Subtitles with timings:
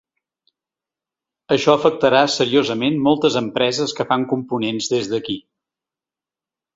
[1.55, 5.37] Això afectarà seriosament moltes empreses que fan components des d’aquí.